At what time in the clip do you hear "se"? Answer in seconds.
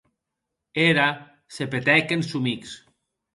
1.59-1.67